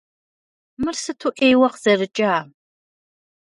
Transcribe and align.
Мыр 0.81 0.95
сыту 1.03 1.29
ӏейуэ 1.37 1.67
къызэрыкӏа! 1.73 2.35